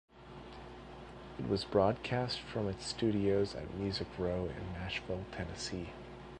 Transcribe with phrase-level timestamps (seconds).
[1.37, 5.91] It was broadcast from its studios at Music Row in Nashville, Tennessee.